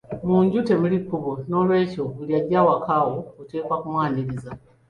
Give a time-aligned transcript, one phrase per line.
[0.27, 4.51] Mu nju temuli kkubo, n'olwekyo buli ajja awaka wo oteekwa okumwaniriza.